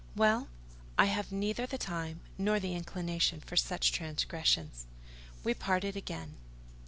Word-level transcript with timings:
"Well, 0.15 0.47
I 0.97 1.05
have 1.05 1.31
neither 1.31 1.67
the 1.67 1.77
time 1.77 2.21
nor 2.35 2.59
the 2.59 2.73
inclination 2.73 3.39
for 3.39 3.55
such 3.55 3.91
transgressions." 3.91 4.87
We 5.43 5.53
parted 5.53 5.95
again. 5.95 6.37